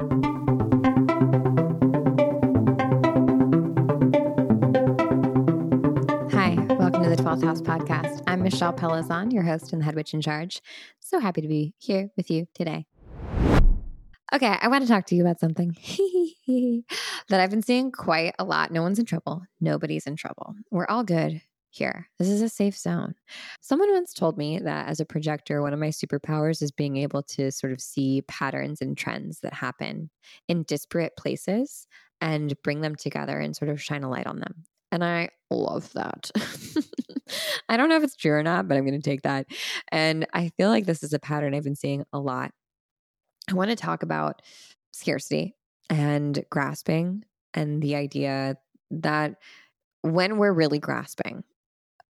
[0.00, 0.06] Hi,
[6.78, 8.22] welcome to the 12th House Podcast.
[8.26, 10.62] I'm Michelle Pellizzon, your host and the head witch in charge.
[11.00, 12.86] So happy to be here with you today.
[14.32, 15.76] Okay, I want to talk to you about something
[17.28, 18.70] that I've been seeing quite a lot.
[18.70, 19.42] No one's in trouble.
[19.60, 20.54] Nobody's in trouble.
[20.70, 22.08] We're all good here.
[22.18, 23.14] This is a safe zone.
[23.60, 27.22] Someone once told me that as a projector, one of my superpowers is being able
[27.24, 30.10] to sort of see patterns and trends that happen
[30.48, 31.86] in disparate places
[32.20, 34.64] and bring them together and sort of shine a light on them.
[34.92, 36.30] And I love that.
[37.68, 39.46] I don't know if it's true or not, but I'm going to take that.
[39.92, 42.50] And I feel like this is a pattern I've been seeing a lot
[43.50, 44.42] I want to talk about
[44.92, 45.56] scarcity
[45.88, 48.56] and grasping and the idea
[48.92, 49.36] that
[50.02, 51.42] when we're really grasping,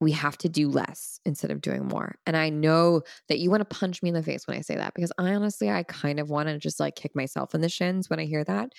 [0.01, 2.17] we have to do less instead of doing more.
[2.27, 4.77] And I know that you want to punch me in the face when I say
[4.77, 7.69] that because I honestly, I kind of want to just like kick myself in the
[7.69, 8.73] shins when I hear that.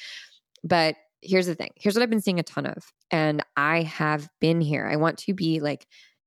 [0.63, 2.91] But here's the thing here's what I've been seeing a ton of.
[3.11, 4.87] And I have been here.
[4.91, 5.85] I want to be like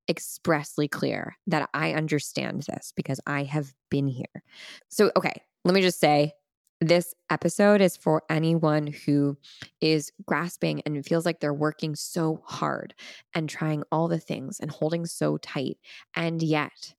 [0.08, 4.42] expressly clear that I understand this because I have been here.
[4.90, 6.32] So, okay, let me just say
[6.80, 9.36] this episode is for anyone who
[9.80, 12.94] is grasping and feels like they're working so hard
[13.34, 15.78] and trying all the things and holding so tight.
[16.14, 16.94] And yet,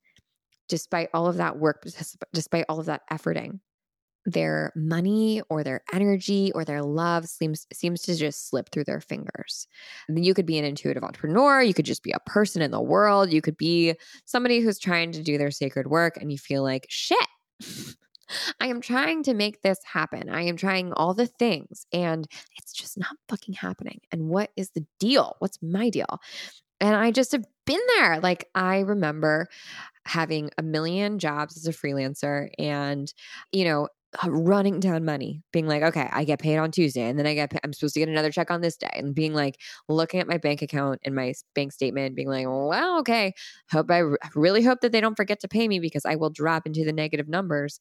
[0.67, 1.86] despite all of that work,
[2.34, 3.59] despite all of that efforting,
[4.26, 9.00] their money or their energy or their love seems seems to just slip through their
[9.00, 9.67] fingers.
[10.10, 13.32] You could be an intuitive entrepreneur, you could just be a person in the world,
[13.32, 13.94] you could be
[14.26, 17.17] somebody who's trying to do their sacred work and you feel like shit.
[18.59, 20.30] I am trying to make this happen.
[20.30, 24.02] I am trying all the things and it's just not fucking happening.
[24.12, 25.36] And what is the deal?
[25.40, 26.20] What's my deal?
[26.82, 28.20] And I just have been there.
[28.20, 29.48] Like, I remember
[30.06, 33.12] having a million jobs as a freelancer and,
[33.52, 33.88] you know,
[34.27, 37.53] running down money, being like, okay, I get paid on Tuesday, and then I get,
[37.63, 40.38] I'm supposed to get another check on this day, and being like, looking at my
[40.38, 43.33] bank account and my bank statement, being like, well, okay,
[43.71, 44.04] hope I
[44.36, 46.93] really hope that they don't forget to pay me because I will drop into the
[46.93, 47.80] negative numbers,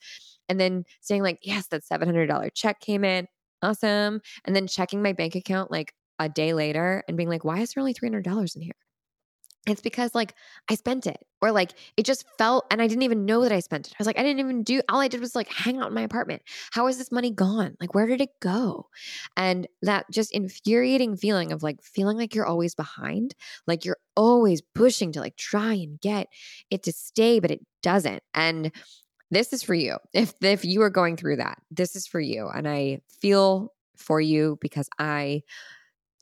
[0.48, 3.26] and then saying like, yes, that seven hundred dollar check came in,
[3.62, 7.60] awesome, and then checking my bank account like a day later and being like, why
[7.60, 8.74] is there only three hundred dollars in here?
[9.66, 10.34] It's because like
[10.68, 13.60] I spent it or like it just felt and I didn't even know that I
[13.60, 13.94] spent it.
[13.94, 15.94] I was like, I didn't even do all I did was like hang out in
[15.94, 16.42] my apartment.
[16.72, 17.76] How is this money gone?
[17.80, 18.88] Like, where did it go?
[19.36, 23.34] And that just infuriating feeling of like feeling like you're always behind,
[23.66, 26.28] like you're always pushing to like try and get
[26.70, 28.22] it to stay, but it doesn't.
[28.34, 28.70] And
[29.30, 29.96] this is for you.
[30.12, 32.48] If if you are going through that, this is for you.
[32.48, 35.42] And I feel for you because I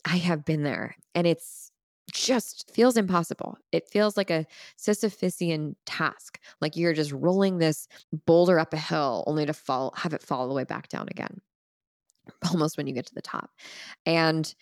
[0.05, 1.71] I have been there and it's
[2.11, 3.57] just feels impossible.
[3.71, 4.45] It feels like a
[4.77, 7.87] Sisyphusian task, like you're just rolling this
[8.25, 11.41] boulder up a hill only to fall, have it fall the way back down again,
[12.51, 13.51] almost when you get to the top.
[14.05, 14.53] And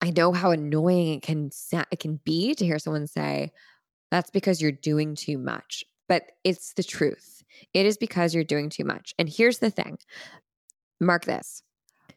[0.00, 1.50] I know how annoying it can
[1.90, 3.52] it can be to hear someone say,
[4.10, 7.42] "That's because you're doing too much." But it's the truth.
[7.74, 9.14] It is because you're doing too much.
[9.18, 9.98] And here's the thing:
[11.00, 11.62] mark this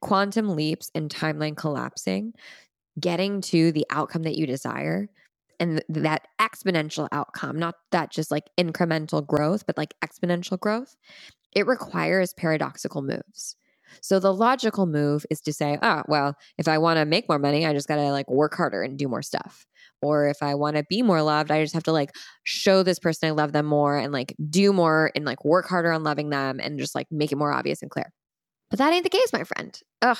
[0.01, 2.33] quantum leaps and timeline collapsing
[2.99, 5.09] getting to the outcome that you desire
[5.59, 10.95] and that exponential outcome, not that just like incremental growth, but like exponential growth,
[11.53, 13.55] it requires paradoxical moves.
[14.01, 17.39] So the logical move is to say, oh, well, if I want to make more
[17.39, 19.65] money, I just got to like work harder and do more stuff.
[20.01, 22.11] Or if I want to be more loved, I just have to like
[22.43, 25.91] show this person I love them more and like do more and like work harder
[25.91, 28.11] on loving them and just like make it more obvious and clear.
[28.69, 29.77] But that ain't the case, my friend.
[30.01, 30.17] Ugh,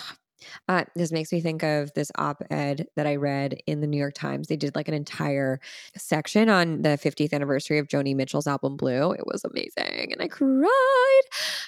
[0.68, 3.98] uh, this makes me think of this op ed that I read in the New
[3.98, 4.48] York Times.
[4.48, 5.60] They did like an entire
[5.96, 9.12] section on the 50th anniversary of Joni Mitchell's album Blue.
[9.12, 11.22] It was amazing and I cried.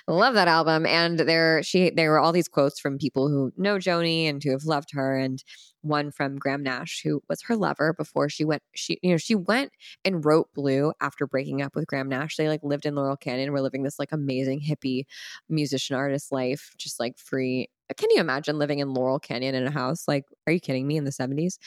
[0.08, 0.86] I love that album.
[0.86, 4.52] And there she there were all these quotes from people who know Joni and who
[4.52, 5.44] have loved her and
[5.82, 9.34] one from Graham Nash who was her lover before she went she you know she
[9.36, 9.72] went
[10.06, 12.36] and wrote Blue after breaking up with Graham Nash.
[12.38, 15.06] They like lived in Laurel Canyon, were living this like amazing hippie
[15.50, 19.72] musician artist life, just like free can you imagine living in Laurel Canyon in a
[19.72, 20.08] house?
[20.08, 21.58] Like, are you kidding me in the 70s?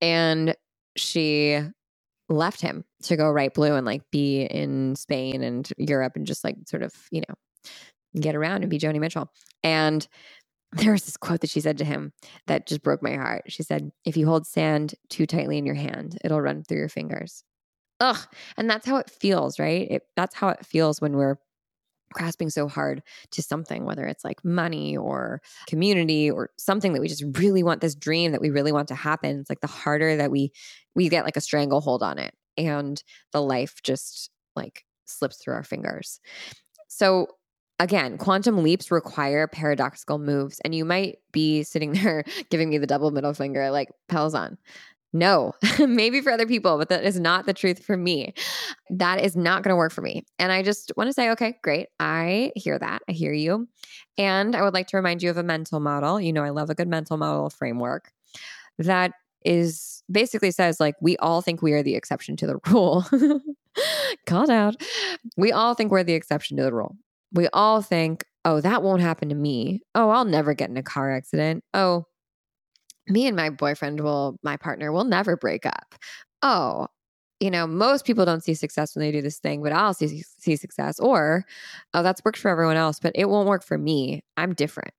[0.00, 0.54] And
[0.96, 1.60] she
[2.28, 6.44] left him to go write blue and like be in Spain and Europe and just
[6.44, 7.34] like sort of, you know,
[8.20, 9.30] get around and be Joni Mitchell.
[9.62, 10.06] And
[10.72, 12.12] there was this quote that she said to him
[12.46, 13.44] that just broke my heart.
[13.48, 16.88] She said, If you hold sand too tightly in your hand, it'll run through your
[16.88, 17.44] fingers.
[18.00, 18.18] Ugh.
[18.56, 19.88] And that's how it feels, right?
[19.90, 21.36] It, that's how it feels when we're
[22.14, 23.02] grasping so hard
[23.32, 27.80] to something, whether it's like money or community or something that we just really want
[27.80, 29.40] this dream that we really want to happen.
[29.40, 30.52] It's like the harder that we
[30.94, 33.02] we get like a stranglehold on it and
[33.32, 36.20] the life just like slips through our fingers.
[36.88, 37.28] So
[37.80, 40.60] again, quantum leaps require paradoxical moves.
[40.64, 44.56] And you might be sitting there giving me the double middle finger, like Pellizzon.
[45.14, 48.34] No, maybe for other people, but that is not the truth for me.
[48.90, 50.24] That is not going to work for me.
[50.40, 51.86] And I just want to say, okay, great.
[52.00, 53.00] I hear that.
[53.08, 53.68] I hear you.
[54.18, 56.20] And I would like to remind you of a mental model.
[56.20, 58.10] You know, I love a good mental model framework
[58.80, 59.12] that
[59.44, 63.06] is basically says like we all think we are the exception to the rule.
[64.26, 64.74] Called out.
[65.36, 66.96] We all think we're the exception to the rule.
[67.32, 69.82] We all think, oh, that won't happen to me.
[69.94, 71.62] Oh, I'll never get in a car accident.
[71.72, 72.06] Oh,
[73.08, 75.94] me and my boyfriend will, my partner will never break up.
[76.42, 76.88] Oh,
[77.40, 80.22] you know, most people don't see success when they do this thing, but I'll see,
[80.22, 80.98] see success.
[80.98, 81.44] Or,
[81.92, 84.22] oh, that's worked for everyone else, but it won't work for me.
[84.36, 84.94] I'm different.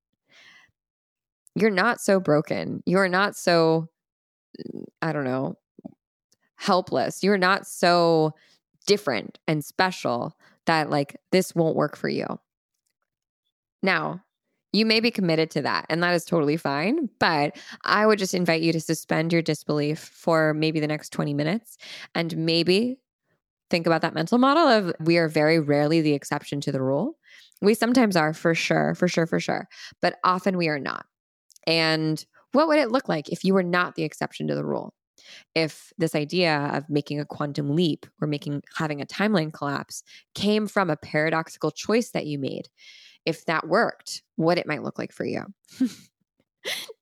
[1.56, 2.84] You're not so broken.
[2.86, 3.88] You're not so,
[4.60, 5.58] mm, I don't know,
[6.58, 7.24] helpless.
[7.24, 8.34] You're not so
[8.86, 12.25] different and special that like this won't work for you.
[13.81, 14.25] Now,
[14.75, 17.10] you may be committed to that, and that is totally fine.
[17.19, 21.33] But I would just invite you to suspend your disbelief for maybe the next 20
[21.33, 21.77] minutes
[22.13, 22.98] and maybe
[23.69, 27.18] think about that mental model of we are very rarely the exception to the rule.
[27.62, 29.69] We sometimes are, for sure, for sure, for sure,
[30.01, 31.06] but often we are not.
[31.66, 34.94] And what would it look like if you were not the exception to the rule?
[35.56, 40.04] If this idea of making a quantum leap or making having a timeline collapse
[40.36, 42.68] came from a paradoxical choice that you made,
[43.25, 45.44] if that worked, what it might look like for you.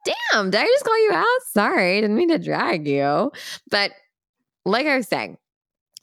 [0.06, 1.42] Damn, did I just call you out?
[1.52, 3.32] Sorry, didn't mean to drag you.
[3.70, 3.92] But
[4.66, 5.38] like I was saying,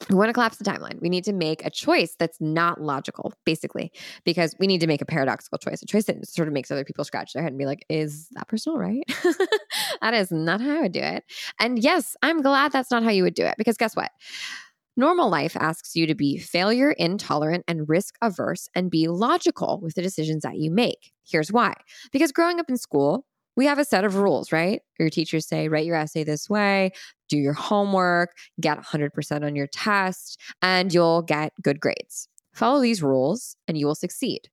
[0.09, 0.99] we want to collapse the timeline.
[0.99, 3.91] We need to make a choice that's not logical, basically,
[4.23, 6.83] because we need to make a paradoxical choice, a choice that sort of makes other
[6.83, 9.03] people scratch their head and be like, is that personal right?
[10.01, 11.23] that is not how I would do it.
[11.59, 14.11] And yes, I'm glad that's not how you would do it because guess what?
[14.97, 19.95] Normal life asks you to be failure intolerant and risk averse and be logical with
[19.95, 21.11] the decisions that you make.
[21.29, 21.75] Here's why
[22.11, 24.81] because growing up in school, we have a set of rules, right?
[24.99, 26.91] Your teachers say, write your essay this way,
[27.29, 32.27] do your homework, get 100% on your test, and you'll get good grades.
[32.53, 34.49] Follow these rules and you will succeed.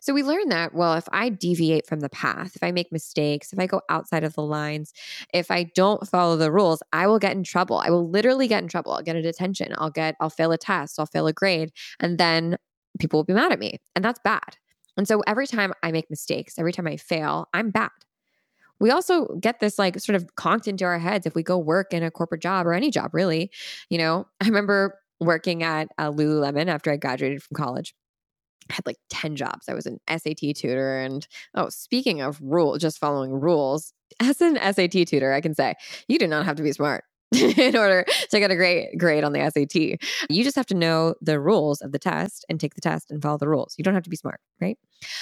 [0.00, 3.52] So we learn that, well, if I deviate from the path, if I make mistakes,
[3.52, 4.92] if I go outside of the lines,
[5.32, 7.78] if I don't follow the rules, I will get in trouble.
[7.78, 8.92] I will literally get in trouble.
[8.92, 9.74] I'll get a detention.
[9.78, 10.98] I'll get, I'll fail a test.
[10.98, 11.72] I'll fail a grade.
[12.00, 12.56] And then
[12.98, 13.78] people will be mad at me.
[13.94, 14.56] And that's bad.
[14.96, 17.90] And so every time I make mistakes, every time I fail, I'm bad.
[18.80, 21.92] We also get this like sort of conked into our heads if we go work
[21.92, 23.50] in a corporate job or any job, really.
[23.90, 27.94] You know, I remember working at uh, Lululemon after I graduated from college.
[28.70, 29.68] I had like 10 jobs.
[29.68, 30.98] I was an SAT tutor.
[30.98, 35.74] And oh, speaking of rule, just following rules, as an SAT tutor, I can say
[36.08, 37.04] you do not have to be smart.
[37.58, 40.00] in order to get a great grade on the SAT.
[40.30, 43.22] You just have to know the rules of the test and take the test and
[43.22, 43.74] follow the rules.
[43.76, 44.78] You don't have to be smart, right?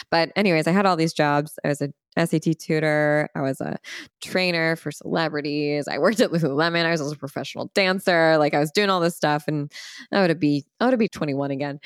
[0.08, 1.58] But, anyways, I had all these jobs.
[1.64, 3.28] I was a SAT tutor.
[3.34, 3.78] I was a
[4.22, 5.88] trainer for celebrities.
[5.88, 6.84] I worked at Lululemon.
[6.84, 8.38] I was also a professional dancer.
[8.38, 9.72] Like I was doing all this stuff, and
[10.12, 11.80] I would be I would be 21 again.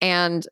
[0.00, 0.46] And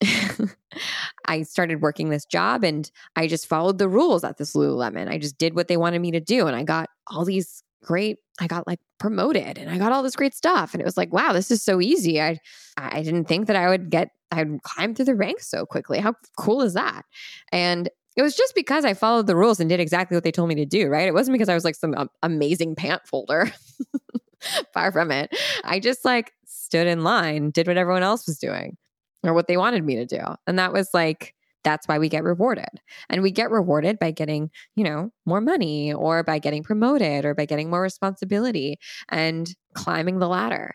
[1.26, 5.08] I started working this job and I just followed the rules at this Lululemon.
[5.08, 6.46] I just did what they wanted me to do.
[6.46, 10.16] And I got all these great, I got like promoted and I got all this
[10.16, 10.74] great stuff.
[10.74, 12.20] And it was like, wow, this is so easy.
[12.20, 12.38] I
[12.76, 16.00] I didn't think that I would get I'd climb through the ranks so quickly.
[16.00, 17.04] How cool is that?
[17.52, 20.48] And it was just because I followed the rules and did exactly what they told
[20.48, 21.08] me to do, right?
[21.08, 23.52] It wasn't because I was like some um, amazing pant folder.
[24.74, 25.34] Far from it.
[25.64, 28.76] I just like stood in line, did what everyone else was doing
[29.24, 30.20] or what they wanted me to do.
[30.46, 32.80] And that was like, that's why we get rewarded.
[33.08, 37.34] And we get rewarded by getting, you know, more money or by getting promoted or
[37.34, 38.78] by getting more responsibility
[39.08, 40.74] and climbing the ladder.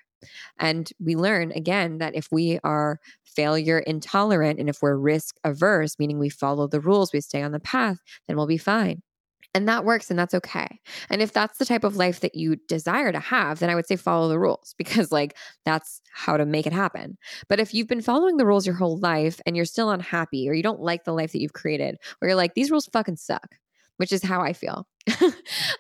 [0.58, 5.98] And we learn again that if we are failure intolerant and if we're risk averse,
[6.00, 9.02] meaning we follow the rules, we stay on the path, then we'll be fine.
[9.56, 10.80] And that works and that's okay.
[11.10, 13.88] And if that's the type of life that you desire to have, then I would
[13.88, 17.18] say follow the rules because, like, that's how to make it happen.
[17.48, 20.54] But if you've been following the rules your whole life and you're still unhappy or
[20.54, 23.56] you don't like the life that you've created, or you're like, these rules fucking suck,
[23.98, 24.88] which is how I feel.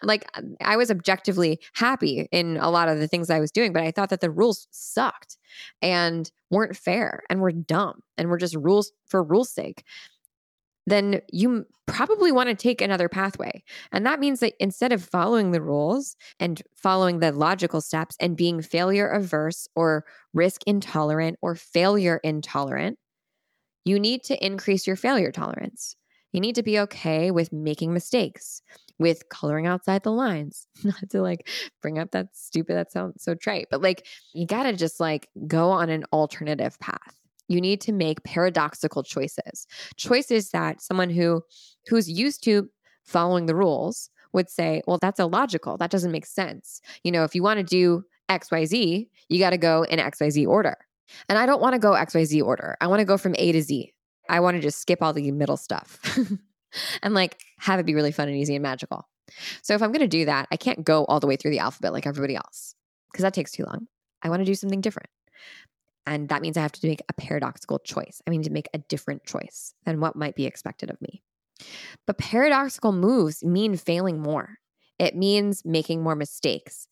[0.01, 3.71] like, um, I was objectively happy in a lot of the things I was doing,
[3.71, 5.37] but I thought that the rules sucked
[5.83, 9.83] and weren't fair and were dumb and were just rules for rules' sake
[10.89, 13.63] then you probably want to take another pathway.
[13.91, 18.37] And that means that instead of following the rules and following the logical steps and
[18.37, 22.97] being failure averse or risk intolerant or failure intolerant,
[23.85, 25.95] you need to increase your failure tolerance.
[26.31, 28.61] You need to be okay with making mistakes,
[28.99, 30.67] with coloring outside the lines.
[30.83, 31.49] Not to like
[31.81, 35.27] bring up that stupid, that sounds so trite, but like you got to just like
[35.47, 37.15] go on an alternative path.
[37.49, 39.67] You need to make paradoxical choices.
[39.97, 41.41] Choices that someone who
[41.87, 42.69] who's used to
[43.05, 45.77] following the rules would say, well, that's illogical.
[45.77, 46.81] That doesn't make sense.
[47.03, 50.77] You know, if you want to do XYZ, you got to go in XYZ order.
[51.27, 52.77] And I don't want to go XYZ order.
[52.79, 53.91] I want to go from A to Z.
[54.29, 55.99] I want to just skip all the middle stuff
[57.01, 59.09] and like have it be really fun and easy and magical.
[59.63, 61.59] So if I'm going to do that, I can't go all the way through the
[61.59, 62.75] alphabet like everybody else
[63.11, 63.87] because that takes too long.
[64.21, 65.09] I want to do something different.
[66.09, 68.19] And that means I have to make a paradoxical choice.
[68.25, 71.21] I mean, to make a different choice than what might be expected of me.
[72.07, 74.57] But paradoxical moves mean failing more.
[74.97, 76.87] It means making more mistakes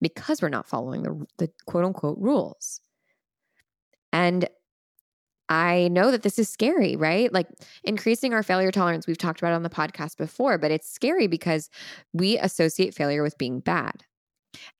[0.00, 2.80] because we're not following the, the quote unquote rules.
[4.10, 4.48] And
[5.50, 7.30] I know that this is scary, right?
[7.30, 7.48] Like
[7.84, 11.68] increasing our failure tolerance, we've talked about on the podcast before, but it's scary because
[12.14, 14.02] we associate failure with being bad.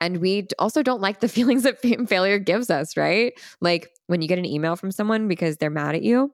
[0.00, 3.32] And we also don't like the feelings that failure gives us, right?
[3.60, 6.32] Like when you get an email from someone because they're mad at you,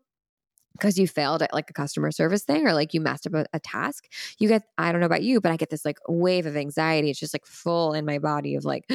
[0.73, 3.47] because you failed at like a customer service thing or like you messed up a,
[3.53, 4.07] a, task,
[4.39, 7.11] you get, I don't know about you, but I get this like wave of anxiety.
[7.11, 8.89] It's just like full in my body of like,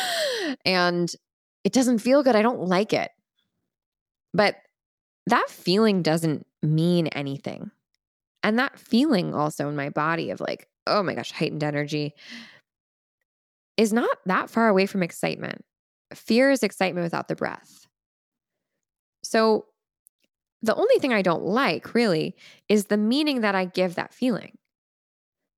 [0.64, 1.12] and
[1.62, 2.36] it doesn't feel good.
[2.36, 3.10] I don't like it.
[4.32, 4.56] But
[5.26, 7.70] that feeling doesn't mean anything.
[8.42, 12.14] And that feeling also in my body of like, oh my gosh, heightened energy
[13.76, 15.64] is not that far away from excitement.
[16.14, 17.86] Fear is excitement without the breath.
[19.22, 19.66] So
[20.62, 22.36] the only thing I don't like really
[22.68, 24.56] is the meaning that I give that feeling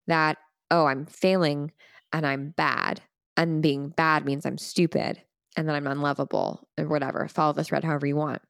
[0.07, 0.39] that,
[0.71, 1.73] oh, I'm failing
[2.13, 3.03] and I'm bad.
[3.37, 5.23] And being bad means I'm stupid
[5.57, 7.29] and that I'm unlovable or whatever.
[7.29, 8.43] Follow the thread however you want.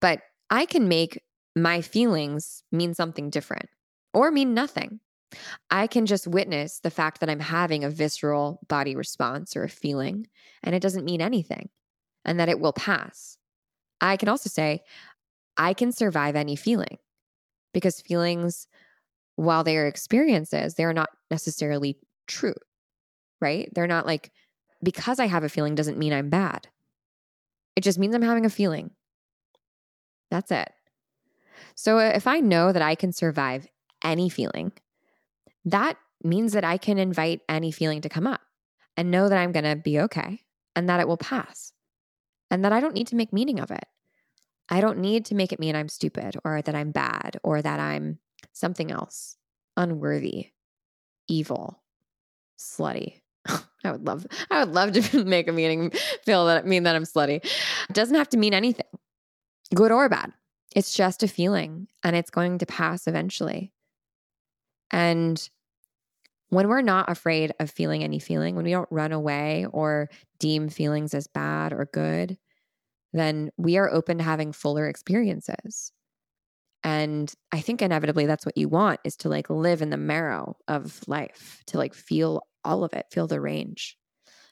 [0.00, 1.22] But I can make
[1.54, 3.68] my feelings mean something different
[4.12, 5.00] or mean nothing.
[5.70, 9.68] I can just witness the fact that I'm having a visceral body response or a
[9.68, 10.26] feeling,
[10.62, 11.70] and it doesn't mean anything,
[12.24, 13.36] and that it will pass.
[14.00, 14.82] I can also say,
[15.56, 16.98] I can survive any feeling
[17.72, 18.68] because feelings,
[19.36, 22.54] while they are experiences, they are not necessarily true,
[23.40, 23.68] right?
[23.74, 24.30] They're not like,
[24.82, 26.68] because I have a feeling doesn't mean I'm bad.
[27.76, 28.90] It just means I'm having a feeling.
[30.30, 30.70] That's it.
[31.74, 33.66] So if I know that I can survive
[34.02, 34.72] any feeling,
[35.64, 38.40] that means that I can invite any feeling to come up
[38.96, 40.40] and know that I'm going to be okay
[40.76, 41.72] and that it will pass
[42.50, 43.84] and that I don't need to make meaning of it.
[44.68, 47.80] I don't need to make it mean I'm stupid or that I'm bad or that
[47.80, 48.18] I'm
[48.52, 49.36] something else,
[49.76, 50.52] unworthy,
[51.28, 51.82] evil,
[52.58, 53.20] slutty.
[53.46, 55.90] I would love I would love to make a meaning
[56.24, 57.44] feel that mean that I'm slutty.
[57.44, 58.86] It doesn't have to mean anything
[59.74, 60.32] good or bad.
[60.74, 63.73] It's just a feeling and it's going to pass eventually.
[64.94, 65.50] And
[66.50, 70.08] when we're not afraid of feeling any feeling, when we don't run away or
[70.38, 72.38] deem feelings as bad or good,
[73.12, 75.90] then we are open to having fuller experiences.
[76.84, 80.56] And I think inevitably that's what you want is to like live in the marrow
[80.68, 83.98] of life, to like feel all of it, feel the range,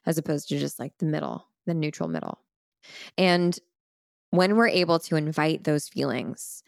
[0.06, 2.40] as opposed to just like the middle, the neutral middle.
[3.16, 3.56] And
[4.30, 6.64] when we're able to invite those feelings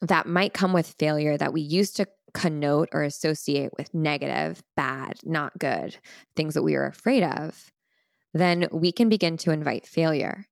[0.00, 5.18] that might come with failure that we used to connote or associate with negative, bad,
[5.24, 5.98] not good,
[6.36, 7.72] things that we are afraid of,
[8.34, 10.46] then we can begin to invite failure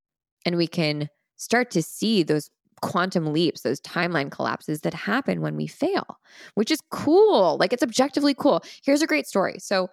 [0.44, 2.50] and we can start to see those
[2.82, 6.18] quantum leaps, those timeline collapses that happen when we fail,
[6.54, 7.56] which is cool.
[7.58, 8.62] Like it's objectively cool.
[8.84, 9.58] Here's a great story.
[9.58, 9.88] So,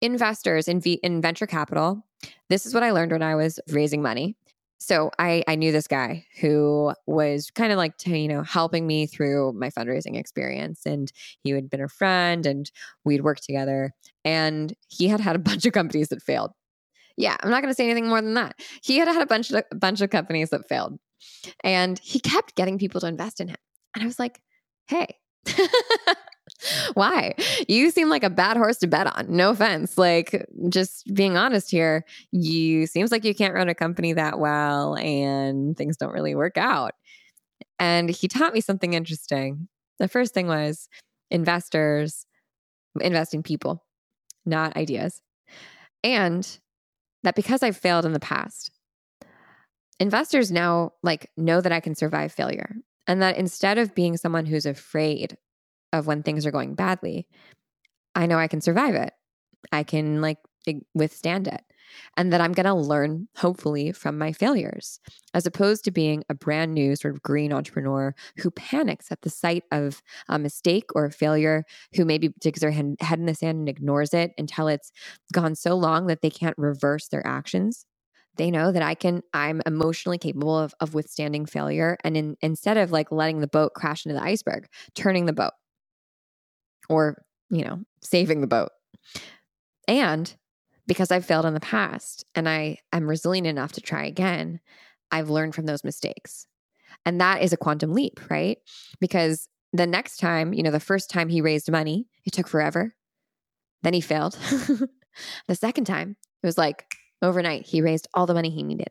[0.00, 2.06] investors in, v- in venture capital,
[2.48, 4.36] this is what I learned when I was raising money
[4.78, 9.06] so I, I knew this guy who was kind of like you know helping me
[9.06, 12.70] through my fundraising experience and he had been a friend and
[13.04, 13.92] we'd worked together
[14.24, 16.52] and he had had a bunch of companies that failed.
[17.16, 18.54] Yeah i'm not going to say anything more than that.
[18.82, 20.98] He had had a bunch of a bunch of companies that failed
[21.64, 23.56] and he kept getting people to invest in him
[23.94, 24.40] and i was like
[24.86, 25.06] hey
[26.94, 27.34] Why?
[27.68, 29.26] You seem like a bad horse to bet on.
[29.28, 29.96] No offense.
[29.98, 34.96] Like, just being honest here, you seems like you can't run a company that well
[34.96, 36.92] and things don't really work out.
[37.78, 39.68] And he taught me something interesting.
[39.98, 40.88] The first thing was
[41.30, 42.26] investors
[43.00, 43.84] invest in people,
[44.44, 45.22] not ideas.
[46.02, 46.58] And
[47.22, 48.70] that because I've failed in the past,
[50.00, 52.76] investors now like know that I can survive failure.
[53.06, 55.36] And that instead of being someone who's afraid
[55.92, 57.26] of when things are going badly,
[58.14, 59.12] I know I can survive it.
[59.72, 60.38] I can like
[60.94, 61.62] withstand it.
[62.18, 65.00] And that I'm going to learn, hopefully, from my failures,
[65.32, 69.30] as opposed to being a brand new sort of green entrepreneur who panics at the
[69.30, 71.64] sight of a mistake or a failure,
[71.94, 74.92] who maybe digs their head in the sand and ignores it until it's
[75.32, 77.86] gone so long that they can't reverse their actions.
[78.38, 81.98] they know that I can, I'm emotionally capable of, of withstanding failure.
[82.02, 85.52] And in, instead of like letting the boat crash into the iceberg, turning the boat
[86.88, 88.70] or, you know, saving the boat.
[89.86, 90.34] And
[90.86, 94.60] because I've failed in the past and I am resilient enough to try again,
[95.10, 96.46] I've learned from those mistakes.
[97.04, 98.58] And that is a quantum leap, right?
[99.00, 102.94] Because the next time, you know, the first time he raised money, it took forever.
[103.82, 104.34] Then he failed.
[105.48, 106.86] the second time, it was like
[107.22, 108.88] overnight, he raised all the money he needed.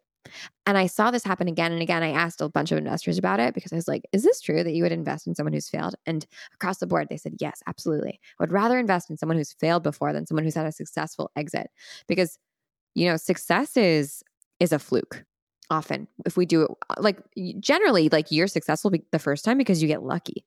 [0.65, 2.03] And I saw this happen again and again.
[2.03, 4.63] I asked a bunch of investors about it because I was like, is this true
[4.63, 5.96] that you would invest in someone who's failed?
[6.05, 8.19] And across the board, they said, yes, absolutely.
[8.39, 11.31] I would rather invest in someone who's failed before than someone who's had a successful
[11.36, 11.69] exit
[12.07, 12.38] because,
[12.96, 14.24] you know, success is
[14.60, 15.24] is a fluke
[15.69, 17.19] often if we do it uh, like
[17.60, 20.46] generally like you're successful the first time because you get lucky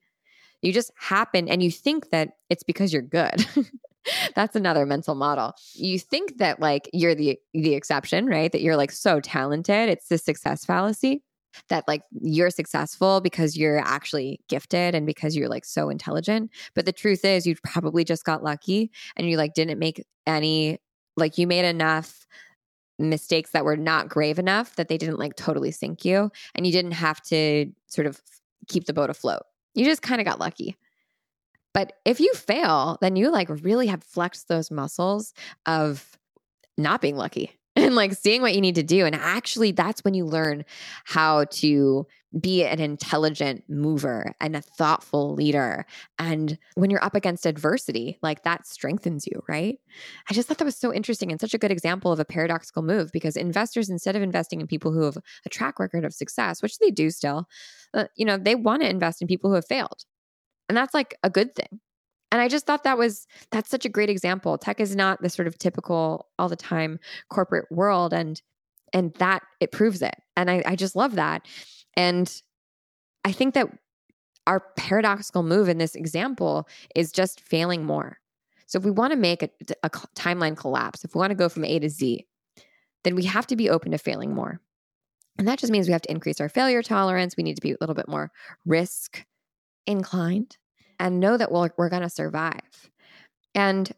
[0.62, 3.46] you just happen and you think that it's because you're good.
[4.34, 5.54] That's another mental model.
[5.74, 8.50] You think that like you're the the exception, right?
[8.52, 9.88] That you're like so talented.
[9.88, 11.22] It's the success fallacy
[11.68, 16.50] that like you're successful because you're actually gifted and because you're like so intelligent.
[16.74, 20.78] But the truth is you probably just got lucky and you like didn't make any
[21.16, 22.26] like you made enough
[22.98, 26.72] mistakes that were not grave enough that they didn't like totally sink you and you
[26.72, 28.20] didn't have to sort of
[28.68, 29.42] keep the boat afloat.
[29.74, 30.76] You just kind of got lucky.
[31.72, 35.32] But if you fail, then you like really have flexed those muscles
[35.66, 36.18] of
[36.76, 39.06] not being lucky and like seeing what you need to do.
[39.06, 40.64] And actually, that's when you learn
[41.04, 42.06] how to
[42.38, 45.84] be an intelligent mover and a thoughtful leader.
[46.18, 49.78] And when you're up against adversity, like that strengthens you, right?
[50.28, 52.82] I just thought that was so interesting and such a good example of a paradoxical
[52.82, 56.62] move because investors, instead of investing in people who have a track record of success,
[56.62, 57.48] which they do still,
[57.94, 60.04] uh, you know, they want to invest in people who have failed.
[60.70, 61.80] And that's like a good thing.
[62.30, 64.56] And I just thought that was that's such a great example.
[64.56, 68.40] Tech is not the sort of typical all the time corporate world and
[68.92, 70.14] and that it proves it.
[70.36, 71.44] And I, I just love that.
[71.96, 72.32] And
[73.24, 73.66] I think that
[74.46, 78.18] our paradoxical move in this example is just failing more.
[78.66, 79.50] So if we want to make a,
[79.82, 82.24] a timeline collapse, if we want to go from A to Z,
[83.02, 84.60] then we have to be open to failing more.
[85.36, 87.36] And that just means we have to increase our failure tolerance.
[87.36, 88.30] We need to be a little bit more
[88.64, 89.24] risk
[89.90, 90.56] inclined
[90.98, 92.90] and know that we're, we're going to survive.
[93.54, 93.90] And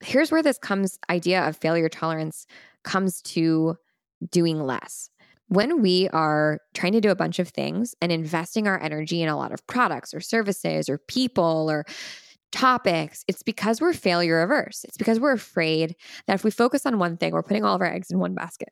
[0.00, 2.46] here's where this comes idea of failure tolerance
[2.84, 3.76] comes to
[4.30, 5.10] doing less.
[5.48, 9.28] When we are trying to do a bunch of things and investing our energy in
[9.28, 11.86] a lot of products or services or people or
[12.52, 14.84] topics, it's because we're failure averse.
[14.84, 17.80] It's because we're afraid that if we focus on one thing, we're putting all of
[17.80, 18.70] our eggs in one basket.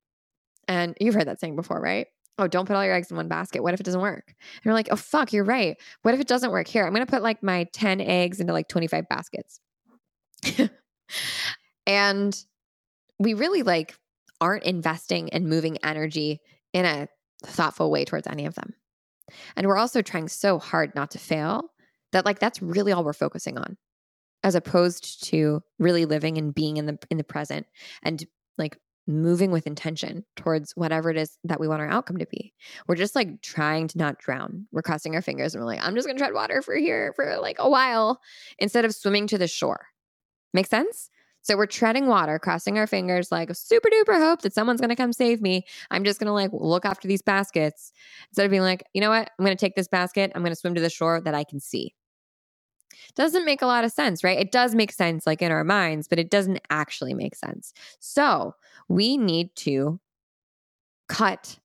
[0.68, 2.08] And you've heard that saying before, right?
[2.38, 3.62] Oh, don't put all your eggs in one basket.
[3.62, 4.24] What if it doesn't work?
[4.26, 5.76] And you're like, oh, fuck, you're right.
[6.02, 6.68] What if it doesn't work?
[6.68, 9.60] Here, I'm going to put like my 10 eggs into like 25 baskets.
[11.86, 12.44] and
[13.18, 13.96] we really like
[14.40, 16.40] aren't investing and moving energy
[16.72, 17.08] in a
[17.44, 18.74] thoughtful way towards any of them.
[19.56, 21.70] And we're also trying so hard not to fail
[22.12, 23.76] that like that's really all we're focusing on
[24.44, 27.66] as opposed to really living and being in the in the present
[28.02, 28.24] and
[28.58, 32.52] like moving with intention towards whatever it is that we want our outcome to be.
[32.88, 34.66] We're just like trying to not drown.
[34.72, 37.38] We're crossing our fingers and we're like, I'm just gonna tread water for here for
[37.40, 38.20] like a while
[38.58, 39.86] instead of swimming to the shore.
[40.52, 41.10] Make sense?
[41.42, 45.12] So we're treading water, crossing our fingers, like super duper hope that someone's gonna come
[45.12, 45.64] save me.
[45.92, 47.92] I'm just gonna like look after these baskets
[48.30, 49.30] instead of being like, you know what?
[49.38, 51.94] I'm gonna take this basket, I'm gonna swim to the shore that I can see.
[53.14, 54.38] Doesn't make a lot of sense, right?
[54.38, 57.72] It does make sense like in our minds, but it doesn't actually make sense.
[58.00, 58.54] So
[58.88, 60.00] we need to
[61.08, 61.58] cut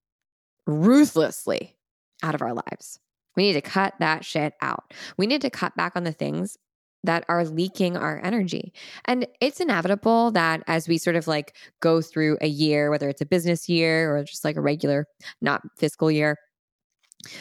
[0.67, 1.75] ruthlessly
[2.23, 2.99] out of our lives.
[3.35, 4.93] We need to cut that shit out.
[5.17, 6.57] We need to cut back on the things
[7.03, 8.73] that are leaking our energy.
[9.05, 13.21] And it's inevitable that as we sort of like go through a year, whether it's
[13.21, 15.07] a business year or just like a regular,
[15.41, 16.37] not fiscal year,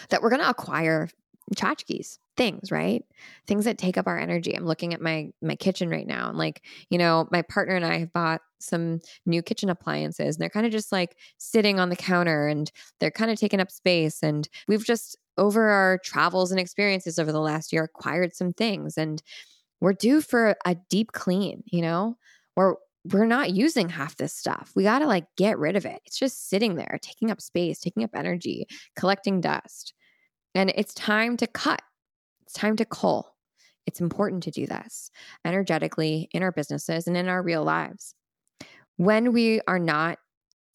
[0.08, 1.08] that we're going to acquire
[1.54, 3.04] tchotchkes things right
[3.46, 6.38] things that take up our energy i'm looking at my my kitchen right now and
[6.38, 10.48] like you know my partner and i have bought some new kitchen appliances and they're
[10.48, 14.22] kind of just like sitting on the counter and they're kind of taking up space
[14.22, 18.96] and we've just over our travels and experiences over the last year acquired some things
[18.96, 19.22] and
[19.80, 22.16] we're due for a deep clean you know
[22.56, 24.72] we're we're not using half this stuff.
[24.76, 26.02] We got to like get rid of it.
[26.04, 29.94] It's just sitting there, taking up space, taking up energy, collecting dust.
[30.54, 31.82] And it's time to cut,
[32.42, 33.34] it's time to cull.
[33.86, 35.10] It's important to do this
[35.44, 38.14] energetically in our businesses and in our real lives.
[38.96, 40.18] When we are not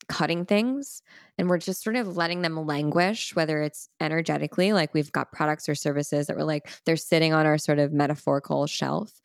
[0.08, 1.02] cutting things
[1.38, 5.68] and we're just sort of letting them languish, whether it's energetically, like we've got products
[5.70, 9.22] or services that we're like, they're sitting on our sort of metaphorical shelf.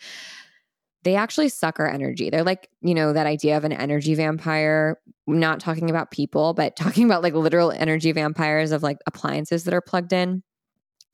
[1.02, 2.28] They actually suck our energy.
[2.28, 6.76] They're like, you know, that idea of an energy vampire, not talking about people, but
[6.76, 10.42] talking about like literal energy vampires of like appliances that are plugged in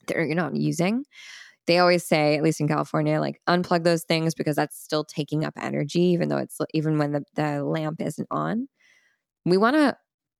[0.06, 1.04] that you're not using.
[1.66, 5.44] They always say, at least in California, like unplug those things because that's still taking
[5.44, 8.68] up energy, even though it's even when the, the lamp isn't on.
[9.44, 9.96] We want to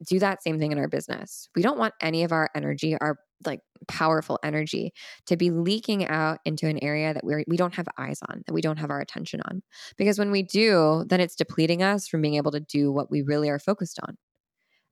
[0.09, 1.49] do that same thing in our business.
[1.57, 4.93] We don't want any of our energy, our like powerful energy
[5.27, 8.53] to be leaking out into an area that we're we don't have eyes on that
[8.53, 9.63] we don't have our attention on.
[9.97, 13.23] Because when we do then it's depleting us from being able to do what we
[13.23, 14.17] really are focused on.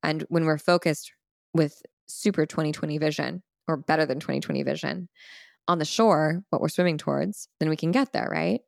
[0.02, 1.12] And when we're focused
[1.54, 5.08] with super 2020 vision or better than 2020 vision
[5.66, 8.60] on the shore what we're swimming towards then we can get there right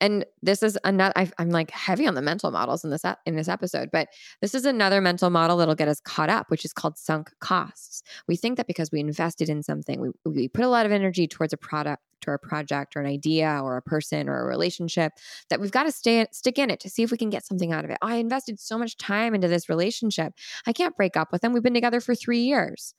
[0.00, 3.36] and this is another i am like heavy on the mental models in this in
[3.36, 4.08] this episode but
[4.40, 8.02] this is another mental model that'll get us caught up which is called sunk costs.
[8.26, 11.26] We think that because we invested in something we, we put a lot of energy
[11.26, 15.12] towards a product or a project or an idea or a person or a relationship
[15.50, 17.72] that we've got to stay stick in it to see if we can get something
[17.72, 17.98] out of it.
[18.02, 20.32] Oh, i invested so much time into this relationship.
[20.66, 21.52] I can't break up with them.
[21.52, 22.94] We've been together for three years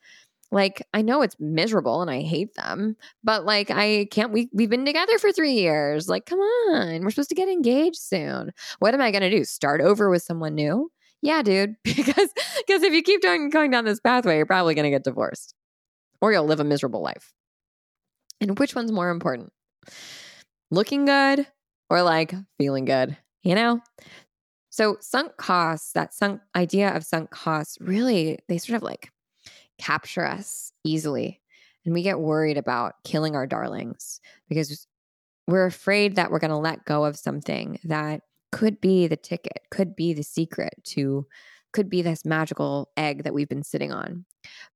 [0.52, 4.70] like I know it's miserable and I hate them, but like I can't we we've
[4.70, 6.10] been together for 3 years.
[6.10, 8.52] Like come on, we're supposed to get engaged soon.
[8.80, 9.44] What am I going to do?
[9.46, 10.92] Start over with someone new?
[11.22, 12.30] Yeah, dude, because
[12.68, 15.54] because if you keep going going down this pathway, you're probably going to get divorced
[16.22, 17.34] or you'll live a miserable life.
[18.42, 19.52] And which one's more important?
[20.72, 21.48] Looking good
[21.90, 23.82] or like feeling good, you know?
[24.70, 29.10] So sunk costs, that sunk idea of sunk costs really they sort of like
[29.80, 31.42] capture us easily.
[31.86, 34.86] And we get worried about killing our darlings because
[35.48, 39.63] we're afraid that we're going to let go of something that could be the ticket,
[39.72, 41.26] could be the secret to,
[41.72, 44.26] could be this magical egg that we've been sitting on.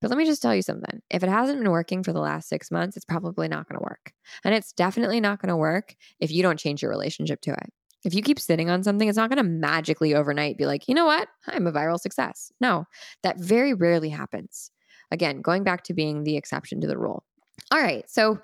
[0.02, 1.02] But let me just tell you something.
[1.10, 3.84] If it hasn't been working for the last six months, it's probably not going to
[3.84, 4.14] work.
[4.44, 7.72] And it's definitely not going to work if you don't change your relationship to it.
[8.04, 10.94] If you keep sitting on something, it's not going to magically overnight be like, you
[10.94, 11.28] know what?
[11.48, 12.52] I'm a viral success.
[12.60, 12.86] No,
[13.24, 14.72] that very rarely happens.
[15.14, 17.24] Again, going back to being the exception to the rule.
[17.72, 18.10] All right.
[18.10, 18.40] So,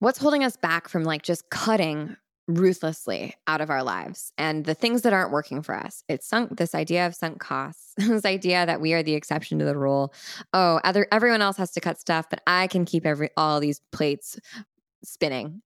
[0.00, 2.16] what's holding us back from like just cutting
[2.56, 6.02] ruthlessly out of our lives and the things that aren't working for us.
[6.08, 9.64] It's sunk this idea of sunk costs, this idea that we are the exception to
[9.64, 10.12] the rule.
[10.52, 13.80] Oh, other everyone else has to cut stuff, but I can keep every all these
[13.92, 14.38] plates
[15.04, 15.62] spinning.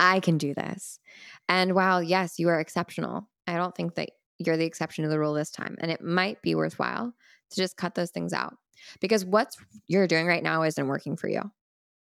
[0.00, 1.00] I can do this.
[1.48, 5.18] And while yes, you are exceptional, I don't think that you're the exception to the
[5.18, 5.76] rule this time.
[5.80, 7.12] And it might be worthwhile
[7.50, 8.54] to just cut those things out.
[9.00, 11.42] Because what you're doing right now isn't working for you,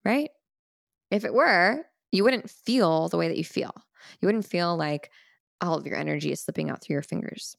[0.04, 0.30] right?
[1.10, 3.74] If it were, you wouldn't feel the way that you feel.
[4.20, 5.10] You wouldn't feel like
[5.60, 7.56] all of your energy is slipping out through your fingers.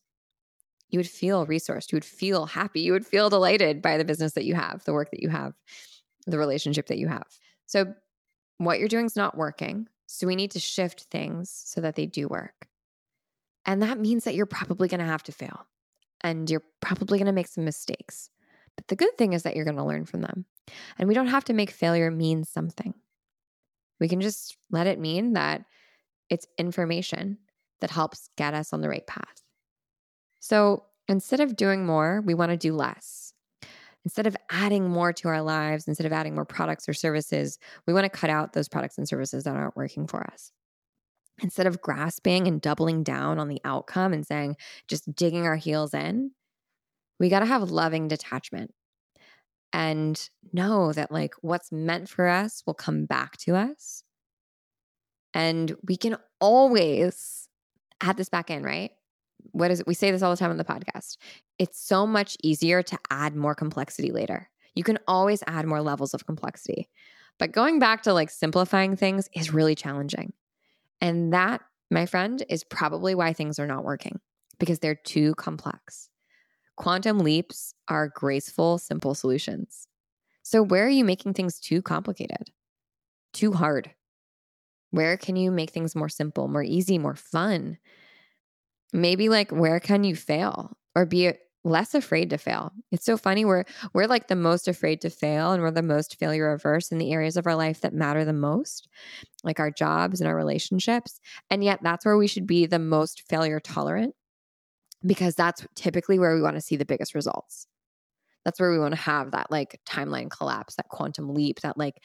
[0.90, 1.92] You would feel resourced.
[1.92, 2.82] You would feel happy.
[2.82, 5.54] You would feel delighted by the business that you have, the work that you have,
[6.28, 7.28] the relationship that you have.
[7.66, 7.94] So,
[8.58, 9.88] what you're doing is not working.
[10.06, 12.68] So, we need to shift things so that they do work.
[13.66, 15.66] And that means that you're probably going to have to fail
[16.22, 18.30] and you're probably going to make some mistakes.
[18.76, 20.46] But the good thing is that you're going to learn from them.
[20.98, 22.94] And we don't have to make failure mean something.
[24.00, 25.64] We can just let it mean that
[26.30, 27.38] it's information
[27.82, 29.44] that helps get us on the right path.
[30.40, 33.34] So instead of doing more, we want to do less.
[34.04, 37.58] Instead of adding more to our lives, instead of adding more products or services,
[37.88, 40.52] we want to cut out those products and services that aren't working for us.
[41.42, 44.56] Instead of grasping and doubling down on the outcome and saying,
[44.88, 46.32] just digging our heels in,
[47.20, 48.74] we got to have loving detachment
[49.74, 54.04] and know that like what's meant for us will come back to us.
[55.34, 57.50] And we can always
[58.02, 58.92] add this back in, right?
[59.52, 59.88] What is it?
[59.88, 61.18] We say this all the time on the podcast.
[61.60, 64.50] It's so much easier to add more complexity later.
[64.76, 66.90] You can always add more levels of complexity.
[67.38, 70.34] But going back to like simplifying things is really challenging.
[71.02, 74.20] And that, my friend, is probably why things are not working
[74.58, 76.10] because they're too complex.
[76.78, 79.88] Quantum leaps are graceful, simple solutions.
[80.44, 82.50] So, where are you making things too complicated,
[83.34, 83.92] too hard?
[84.92, 87.78] Where can you make things more simple, more easy, more fun?
[88.94, 91.34] Maybe like where can you fail or be
[91.64, 92.72] less afraid to fail?
[92.92, 96.18] It's so funny we're we're like the most afraid to fail and we're the most
[96.18, 98.88] failure averse in the areas of our life that matter the most,
[99.44, 101.20] like our jobs and our relationships.
[101.50, 104.16] And yet that's where we should be the most failure tolerant
[105.06, 107.68] because that's typically where we want to see the biggest results.
[108.44, 111.96] That's where we want to have that like timeline collapse, that quantum leap, that like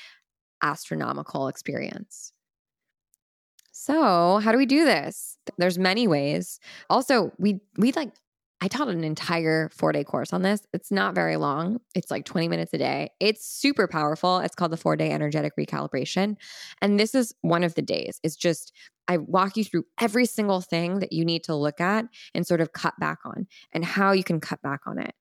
[0.63, 2.33] astronomical experience.
[3.73, 5.39] So, how do we do this?
[5.57, 6.61] There's many ways.
[6.89, 8.13] Also, we we like
[8.63, 10.61] I taught an entire 4-day course on this.
[10.75, 11.81] It's not very long.
[11.95, 13.11] It's like 20 minutes a day.
[13.19, 14.39] It's super powerful.
[14.41, 16.37] It's called the 4-day energetic recalibration.
[16.83, 18.21] And this is one of the days.
[18.23, 18.75] It's just
[19.11, 22.61] I walk you through every single thing that you need to look at and sort
[22.61, 25.15] of cut back on and how you can cut back on it.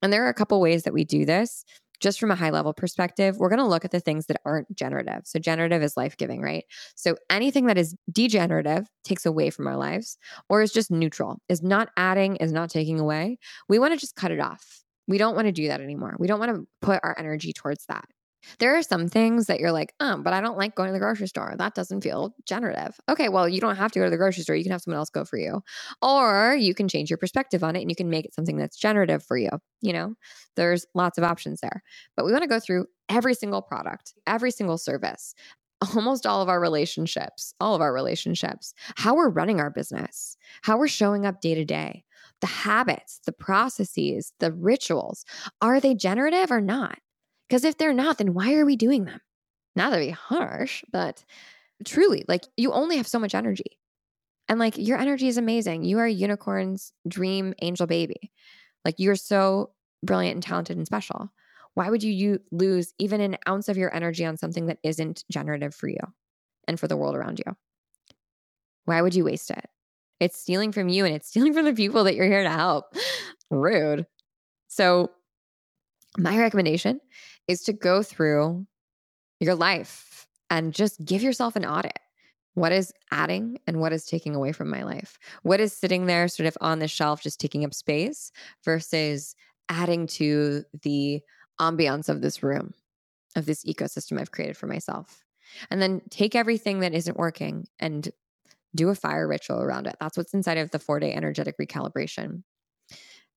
[0.00, 1.62] And there are a couple ways that we do this
[2.00, 4.74] just from a high level perspective, we're going to look at the things that aren't
[4.76, 5.22] generative.
[5.24, 6.64] So, generative is life giving, right?
[6.96, 11.62] So, anything that is degenerative takes away from our lives or is just neutral, is
[11.62, 13.38] not adding, is not taking away.
[13.68, 14.82] We want to just cut it off.
[15.06, 16.16] We don't want to do that anymore.
[16.18, 18.04] We don't want to put our energy towards that.
[18.58, 20.98] There are some things that you're like, um, but I don't like going to the
[20.98, 21.54] grocery store.
[21.56, 22.98] That doesn't feel generative.
[23.08, 24.56] Okay, well, you don't have to go to the grocery store.
[24.56, 25.62] You can have someone else go for you.
[26.02, 28.76] Or you can change your perspective on it and you can make it something that's
[28.76, 29.50] generative for you.
[29.80, 30.14] You know,
[30.56, 31.82] there's lots of options there.
[32.16, 35.34] But we want to go through every single product, every single service,
[35.94, 40.78] almost all of our relationships, all of our relationships, how we're running our business, how
[40.78, 42.04] we're showing up day to day,
[42.40, 45.24] the habits, the processes, the rituals.
[45.60, 46.98] Are they generative or not?
[47.48, 49.20] Because if they're not, then why are we doing them?
[49.76, 51.24] Not to be harsh, but
[51.84, 53.78] truly, like you only have so much energy.
[54.48, 55.84] And like your energy is amazing.
[55.84, 58.30] You are a unicorn's dream angel baby.
[58.84, 59.70] Like you're so
[60.02, 61.30] brilliant and talented and special.
[61.74, 65.24] Why would you, you lose even an ounce of your energy on something that isn't
[65.30, 65.98] generative for you
[66.68, 67.56] and for the world around you?
[68.84, 69.66] Why would you waste it?
[70.20, 72.94] It's stealing from you and it's stealing from the people that you're here to help.
[73.50, 74.06] Rude.
[74.68, 75.10] So,
[76.16, 77.00] my recommendation
[77.48, 78.66] is to go through
[79.40, 81.98] your life and just give yourself an audit.
[82.54, 85.18] What is adding and what is taking away from my life?
[85.42, 88.30] What is sitting there sort of on the shelf, just taking up space
[88.64, 89.34] versus
[89.68, 91.20] adding to the
[91.60, 92.72] ambiance of this room,
[93.34, 95.24] of this ecosystem I've created for myself?
[95.70, 98.10] And then take everything that isn't working and
[98.74, 99.96] do a fire ritual around it.
[100.00, 102.42] That's what's inside of the four day energetic recalibration.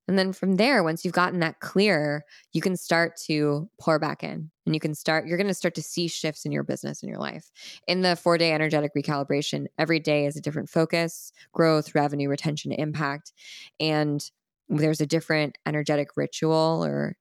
[0.08, 4.24] And then from there, once you've gotten that clear, you can start to pour back
[4.24, 7.02] in and you can start, you're going to start to see shifts in your business
[7.02, 7.52] and your life.
[7.88, 12.72] In the four day energetic recalibration, every day is a different focus, growth, revenue, retention,
[12.72, 13.34] impact.
[13.80, 14.24] And
[14.70, 17.18] there's a different energetic ritual or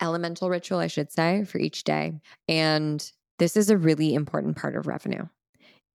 [0.00, 2.14] elemental ritual, I should say, for each day.
[2.48, 5.26] And this is a really important part of revenue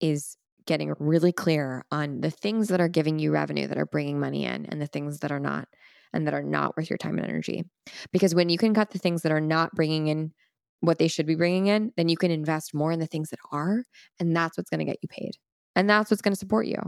[0.01, 0.37] is
[0.67, 4.45] getting really clear on the things that are giving you revenue that are bringing money
[4.45, 5.69] in and the things that are not
[6.17, 7.65] and that are not worth your time and energy.
[8.11, 10.33] Because when you can cut the things that are not bringing in
[10.81, 13.39] what they should be bringing in, then you can invest more in the things that
[13.53, 13.85] are.
[14.19, 15.33] And that's what's going to get you paid.
[15.75, 16.79] And that's what's going to support you.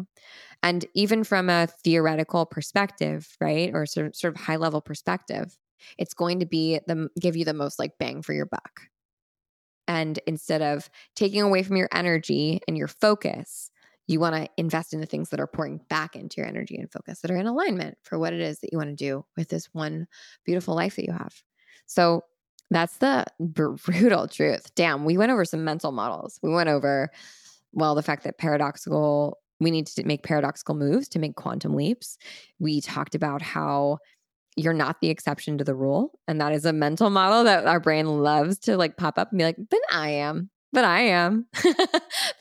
[0.62, 3.70] And even from a theoretical perspective, right?
[3.74, 5.54] Or sort of, sort of high level perspective,
[5.98, 8.80] it's going to be the give you the most like bang for your buck.
[9.86, 13.70] And instead of taking away from your energy and your focus,
[14.08, 16.90] you want to invest in the things that are pouring back into your energy and
[16.90, 19.48] focus that are in alignment for what it is that you want to do with
[19.50, 20.06] this one
[20.44, 21.34] beautiful life that you have.
[21.86, 22.22] So
[22.70, 24.74] that's the brutal truth.
[24.74, 26.40] Damn, we went over some mental models.
[26.42, 27.10] We went over,
[27.72, 32.16] well, the fact that paradoxical, we need to make paradoxical moves to make quantum leaps.
[32.58, 33.98] We talked about how
[34.56, 36.18] you're not the exception to the rule.
[36.26, 39.38] And that is a mental model that our brain loves to like pop up and
[39.38, 41.46] be like, but I am but I am.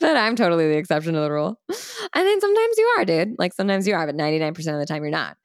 [0.00, 1.60] but I'm totally the exception to the rule.
[1.68, 3.36] And then sometimes you are, dude.
[3.38, 5.36] Like sometimes you are, but 99% of the time you're not.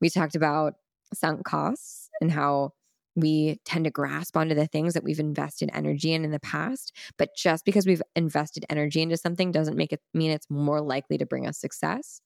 [0.00, 0.74] We talked about
[1.14, 2.72] sunk costs and how
[3.14, 6.96] we tend to grasp onto the things that we've invested energy in in the past.
[7.18, 11.18] But just because we've invested energy into something doesn't make it mean it's more likely
[11.18, 12.20] to bring us success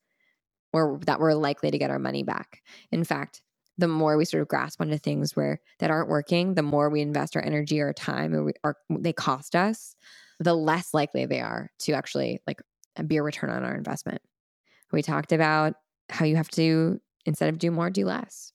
[0.73, 2.63] or that we're likely to get our money back.
[2.93, 3.43] In fact,
[3.79, 7.01] the more we sort of grasp onto things where that aren't working, the more we
[7.01, 9.95] invest our energy or time or, we, or they cost us,
[10.41, 12.61] the less likely they are to actually like
[13.07, 14.21] be a return on our investment.
[14.93, 15.75] We talked about
[16.09, 18.53] how you have to instead of do more, do less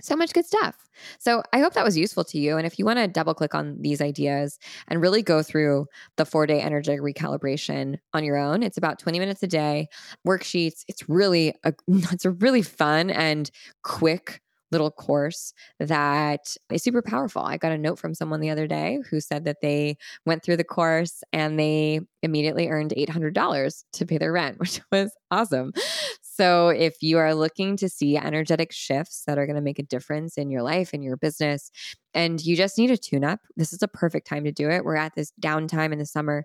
[0.00, 0.88] so much good stuff.
[1.18, 2.56] So I hope that was useful to you.
[2.56, 6.24] And if you want to double click on these ideas and really go through the
[6.24, 9.88] four day energetic recalibration on your own, it's about 20 minutes a day,
[10.26, 10.84] worksheets.
[10.88, 13.50] It's really a, it's a really fun and
[13.82, 14.40] quick
[14.74, 17.42] little course that is super powerful.
[17.42, 20.56] I got a note from someone the other day who said that they went through
[20.56, 25.72] the course and they immediately earned $800 to pay their rent, which was awesome.
[26.36, 29.84] So, if you are looking to see energetic shifts that are going to make a
[29.84, 31.70] difference in your life and your business,
[32.12, 34.84] and you just need a tune up, this is a perfect time to do it.
[34.84, 36.44] We're at this downtime in the summer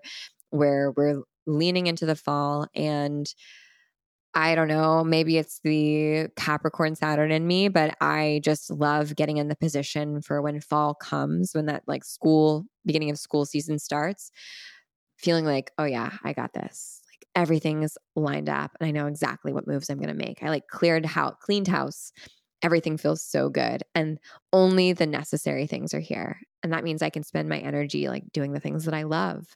[0.50, 3.26] where we're leaning into the fall and
[4.32, 9.38] I don't know, maybe it's the Capricorn Saturn in me, but I just love getting
[9.38, 13.80] in the position for when fall comes, when that like school, beginning of school season
[13.80, 14.30] starts,
[15.16, 16.99] feeling like, oh yeah, I got this
[17.34, 20.42] everything's lined up and I know exactly what moves I'm going to make.
[20.42, 22.12] I like cleared house, cleaned house.
[22.62, 24.18] Everything feels so good and
[24.52, 26.40] only the necessary things are here.
[26.62, 29.46] And that means I can spend my energy like doing the things that I love.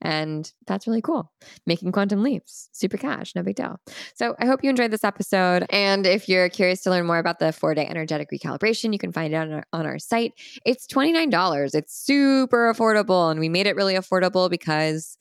[0.00, 1.30] And that's really cool.
[1.64, 3.78] Making quantum leaps, super cash, no big deal.
[4.14, 5.64] So I hope you enjoyed this episode.
[5.70, 9.12] And if you're curious to learn more about the four day energetic recalibration, you can
[9.12, 10.32] find it on our, on our site.
[10.66, 11.74] It's $29.
[11.74, 13.30] It's super affordable.
[13.30, 15.16] And we made it really affordable because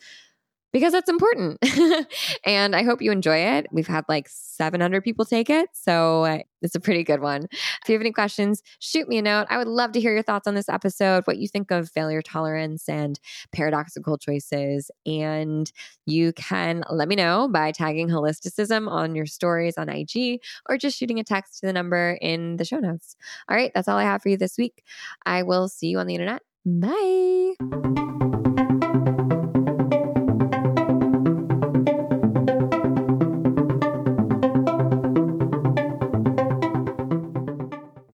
[0.72, 1.64] because that's important.
[2.46, 3.68] and I hope you enjoy it.
[3.72, 5.70] We've had like 700 people take it.
[5.74, 7.48] So uh, it's a pretty good one.
[7.52, 9.48] If you have any questions, shoot me a note.
[9.50, 12.22] I would love to hear your thoughts on this episode, what you think of failure
[12.22, 13.20] tolerance and
[13.52, 14.92] paradoxical choices.
[15.06, 15.72] And
[16.06, 20.98] you can let me know by tagging holisticism on your stories on IG or just
[20.98, 23.16] shooting a text to the number in the show notes.
[23.50, 24.84] All right, that's all I have for you this week.
[25.26, 26.42] I will see you on the internet.
[26.66, 28.81] Bye.